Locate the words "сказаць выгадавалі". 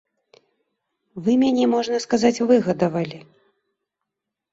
2.05-3.19